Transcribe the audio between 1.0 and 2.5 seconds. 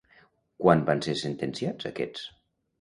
ser sentenciats aquests?